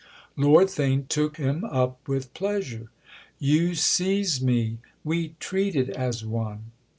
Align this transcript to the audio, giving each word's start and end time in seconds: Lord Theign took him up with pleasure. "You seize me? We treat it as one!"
Lord 0.35 0.65
Theign 0.69 1.07
took 1.07 1.37
him 1.37 1.63
up 1.63 2.07
with 2.07 2.33
pleasure. 2.33 2.89
"You 3.37 3.75
seize 3.75 4.41
me? 4.41 4.79
We 5.03 5.35
treat 5.39 5.75
it 5.75 5.89
as 5.89 6.25
one!" 6.25 6.71